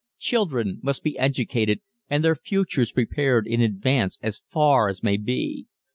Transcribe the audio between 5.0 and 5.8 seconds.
may be.